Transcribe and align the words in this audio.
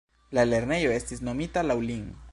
La 0.37 0.45
lernejo 0.53 0.95
estis 0.95 1.23
nomita 1.29 1.67
laŭ 1.69 1.81
lin. 1.91 2.07